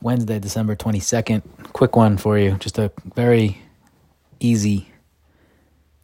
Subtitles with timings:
[0.00, 1.42] Wednesday, December 22nd.
[1.72, 2.56] Quick one for you.
[2.58, 3.60] Just a very
[4.38, 4.88] easy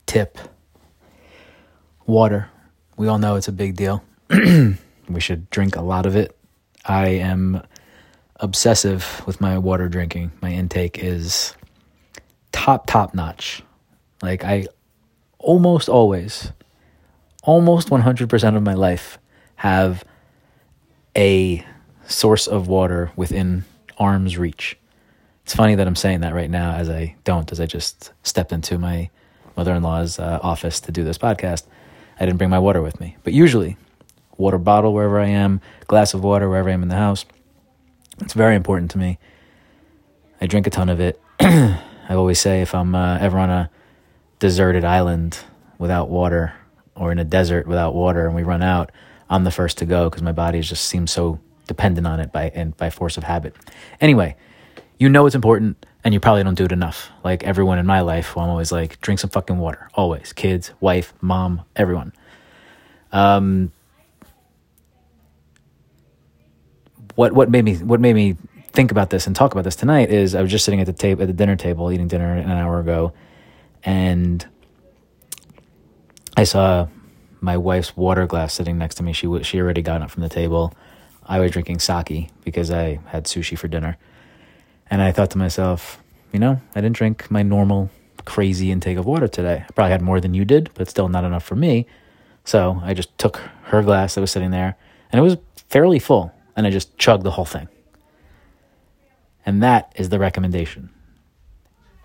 [0.06, 0.38] tip.
[2.06, 2.50] Water.
[2.96, 4.02] We all know it's a big deal.
[4.30, 6.36] we should drink a lot of it.
[6.84, 7.62] I am
[8.40, 10.32] obsessive with my water drinking.
[10.42, 11.54] My intake is
[12.52, 13.62] top, top notch.
[14.22, 14.66] Like, I
[15.38, 16.52] almost always,
[17.42, 19.18] almost 100% of my life
[19.56, 20.04] have
[21.16, 21.64] a
[22.06, 23.64] source of water within
[23.98, 24.76] arm's reach.
[25.44, 28.52] It's funny that I'm saying that right now as I don't, as I just stepped
[28.52, 29.10] into my
[29.56, 31.64] mother in law's uh, office to do this podcast.
[32.18, 33.16] I didn't bring my water with me.
[33.24, 33.76] But usually,
[34.36, 37.24] water bottle wherever I am, glass of water wherever I am in the house.
[38.20, 39.18] It's very important to me.
[40.40, 41.20] I drink a ton of it.
[41.40, 41.80] I
[42.10, 43.70] always say if I'm uh, ever on a
[44.38, 45.38] deserted island
[45.78, 46.54] without water
[46.94, 48.92] or in a desert without water and we run out,
[49.28, 52.50] I'm the first to go because my body just seems so dependent on it by
[52.54, 53.54] and by force of habit.
[54.00, 54.36] Anyway,
[54.98, 57.10] you know it's important and you probably don't do it enough.
[57.22, 59.88] Like everyone in my life, well, I'm always like, drink some fucking water.
[59.94, 60.32] Always.
[60.32, 62.12] Kids, wife, mom, everyone.
[63.12, 63.72] Um
[67.14, 68.36] what what made me what made me
[68.72, 70.92] think about this and talk about this tonight is I was just sitting at the
[70.92, 73.12] table at the dinner table eating dinner an hour ago
[73.84, 74.44] and
[76.36, 76.88] I saw
[77.40, 79.12] my wife's water glass sitting next to me.
[79.12, 80.74] She she already got up from the table.
[81.26, 83.96] I was drinking sake because I had sushi for dinner.
[84.90, 87.90] And I thought to myself, you know, I didn't drink my normal
[88.24, 89.64] crazy intake of water today.
[89.66, 91.86] I probably had more than you did, but still not enough for me.
[92.44, 94.76] So I just took her glass that was sitting there,
[95.10, 97.68] and it was fairly full, and I just chugged the whole thing.
[99.46, 100.90] And that is the recommendation.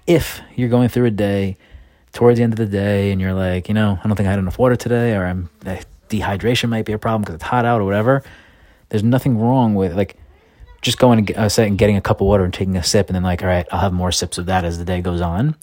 [0.07, 1.57] If you're going through a day
[2.13, 4.31] towards the end of the day and you're like, you know, I don't think I
[4.31, 7.65] had enough water today, or I'm eh, dehydration might be a problem because it's hot
[7.65, 8.23] out or whatever.
[8.89, 10.17] There's nothing wrong with like
[10.81, 13.15] just going and, uh, and getting a cup of water and taking a sip, and
[13.15, 15.55] then like, all right, I'll have more sips of that as the day goes on.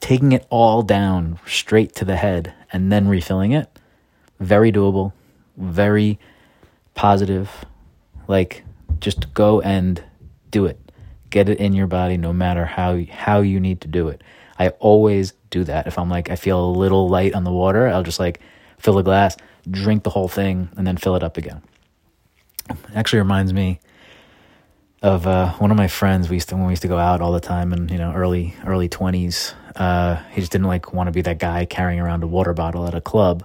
[0.00, 3.78] Taking it all down straight to the head and then refilling it,
[4.40, 5.12] very doable,
[5.56, 6.18] very
[6.94, 7.64] positive.
[8.28, 8.64] Like,
[9.00, 10.02] just go and
[10.50, 10.78] do it.
[11.30, 14.22] Get it in your body, no matter how how you need to do it.
[14.58, 15.86] I always do that.
[15.86, 18.40] If I'm like, I feel a little light on the water, I'll just like
[18.78, 19.36] fill a glass,
[19.70, 21.62] drink the whole thing, and then fill it up again.
[22.94, 23.80] Actually reminds me
[25.02, 26.28] of uh, one of my friends.
[26.28, 28.12] We used to when we used to go out all the time, and you know,
[28.12, 29.54] early early twenties.
[29.74, 32.86] Uh, he just didn't like want to be that guy carrying around a water bottle
[32.86, 33.44] at a club,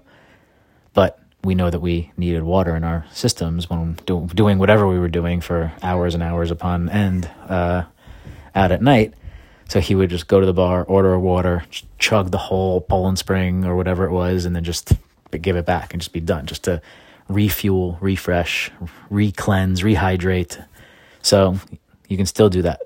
[0.94, 4.98] but we know that we needed water in our systems when do, doing whatever we
[4.98, 7.84] were doing for hours and hours upon end uh,
[8.56, 9.14] out at night.
[9.68, 11.64] So he would just go to the bar, order a water,
[11.98, 14.94] chug the whole Poland Spring or whatever it was, and then just
[15.42, 16.82] give it back and just be done, just to
[17.34, 18.72] refuel, refresh,
[19.10, 20.66] re-cleanse, rehydrate.
[21.22, 21.58] So
[22.08, 22.82] you can still do that.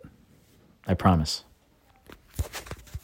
[0.87, 1.43] I promise.